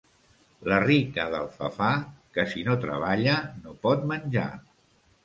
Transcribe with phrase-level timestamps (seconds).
[0.71, 1.89] La rica d'Alfafar,
[2.37, 4.49] que si no treballa no pot menjar.